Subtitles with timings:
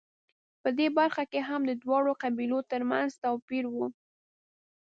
[0.61, 3.75] په دې برخه کې هم د دواړو قبیلو ترمنځ توپیر و